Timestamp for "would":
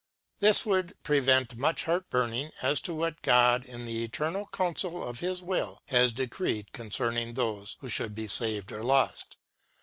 0.65-0.95